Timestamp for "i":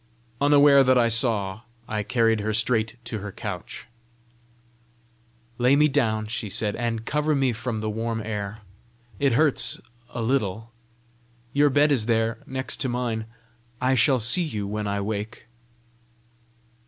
0.97-1.09, 1.87-2.01, 13.79-13.93, 14.87-15.01